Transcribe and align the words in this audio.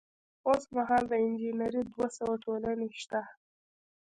اوس 0.47 0.63
مهال 0.75 1.03
د 1.07 1.13
انجنیری 1.25 1.81
دوه 1.91 2.07
سوه 2.17 2.33
ټولنې 2.43 2.87
شته. 3.01 3.21